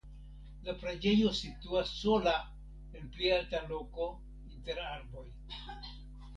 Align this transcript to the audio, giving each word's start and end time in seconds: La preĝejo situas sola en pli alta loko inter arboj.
La 0.69 0.73
preĝejo 0.83 1.33
situas 1.39 1.91
sola 1.99 2.33
en 3.01 3.13
pli 3.19 3.31
alta 3.37 3.63
loko 3.75 4.11
inter 4.57 4.85
arboj. 4.89 5.27